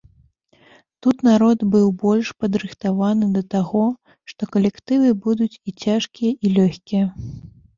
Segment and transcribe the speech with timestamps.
[1.05, 3.83] Тут народ быў больш падрыхтаваны да таго,
[4.33, 7.05] што калектывы будуць і цяжкія, і лёгкія.